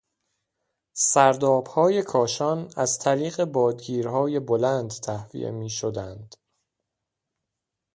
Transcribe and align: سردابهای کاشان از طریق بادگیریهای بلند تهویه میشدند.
سردابهای 0.97 2.03
کاشان 2.03 2.71
از 2.77 2.99
طریق 2.99 3.45
بادگیریهای 3.45 4.39
بلند 4.39 4.91
تهویه 4.91 5.51
میشدند. 5.51 6.35